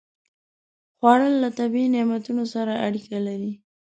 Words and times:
خوړل 0.97 1.33
له 1.43 1.49
طبیعي 1.59 1.87
نعمتونو 1.95 2.43
سره 2.53 2.73
اړیکه 2.85 3.17
لري 3.27 3.53